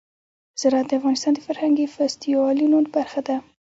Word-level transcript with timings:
زراعت 0.61 0.87
د 0.89 0.91
افغانستان 0.99 1.31
د 1.35 1.39
فرهنګي 1.47 1.85
فستیوالونو 1.95 2.77
برخه 2.95 3.19
ده. 3.27 3.35